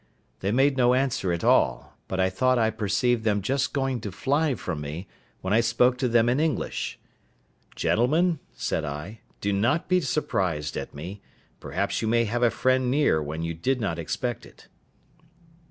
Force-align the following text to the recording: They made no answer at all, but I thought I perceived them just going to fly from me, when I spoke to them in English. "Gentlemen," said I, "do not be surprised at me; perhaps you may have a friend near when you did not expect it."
They 0.39 0.51
made 0.51 0.77
no 0.77 0.95
answer 0.95 1.31
at 1.31 1.43
all, 1.43 1.95
but 2.07 2.19
I 2.19 2.31
thought 2.31 2.57
I 2.57 2.71
perceived 2.71 3.23
them 3.23 3.39
just 3.43 3.71
going 3.71 4.01
to 4.01 4.11
fly 4.11 4.55
from 4.55 4.81
me, 4.81 5.07
when 5.41 5.53
I 5.53 5.61
spoke 5.61 5.99
to 5.99 6.07
them 6.07 6.27
in 6.27 6.39
English. 6.39 6.97
"Gentlemen," 7.75 8.39
said 8.55 8.83
I, 8.83 9.19
"do 9.41 9.53
not 9.53 9.87
be 9.87 10.01
surprised 10.01 10.75
at 10.75 10.95
me; 10.95 11.21
perhaps 11.59 12.01
you 12.01 12.07
may 12.07 12.25
have 12.25 12.41
a 12.41 12.49
friend 12.49 12.89
near 12.89 13.21
when 13.21 13.43
you 13.43 13.53
did 13.53 13.79
not 13.79 13.99
expect 13.99 14.43
it." 14.47 14.67